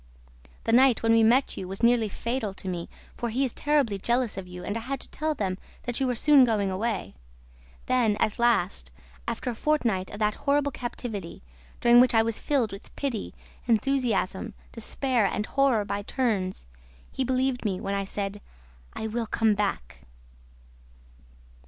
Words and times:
The 0.63 0.73
night 0.73 1.03
when 1.03 1.11
we 1.11 1.21
met 1.21 1.55
you 1.57 1.67
was 1.67 1.83
nearly 1.83 2.09
fatal 2.09 2.55
to 2.55 2.67
me, 2.67 2.89
for 3.15 3.29
he 3.29 3.45
is 3.45 3.53
terribly 3.53 3.99
jealous 3.99 4.35
of 4.35 4.47
you 4.47 4.63
and 4.63 4.75
I 4.75 4.79
had 4.79 4.99
to 5.01 5.09
tell 5.11 5.35
him 5.35 5.59
that 5.83 5.99
you 5.99 6.07
were 6.07 6.15
soon 6.15 6.43
going 6.43 6.71
away... 6.71 7.13
Then, 7.85 8.17
at 8.17 8.39
last, 8.39 8.89
after 9.27 9.51
a 9.51 9.55
fortnight 9.55 10.09
of 10.09 10.17
that 10.17 10.33
horrible 10.33 10.71
captivity, 10.71 11.43
during 11.81 11.99
which 11.99 12.15
I 12.15 12.23
was 12.23 12.39
filled 12.39 12.71
with 12.71 12.95
pity, 12.95 13.35
enthusiasm, 13.67 14.55
despair 14.71 15.27
and 15.27 15.45
horror 15.45 15.85
by 15.85 16.01
turns, 16.01 16.65
he 17.11 17.23
believed 17.23 17.63
me 17.63 17.79
when 17.79 17.93
I 17.93 18.05
said, 18.05 18.41
'I 18.93 19.05
WILL 19.05 19.27
COME 19.27 19.53
BACK!'" 19.53 19.97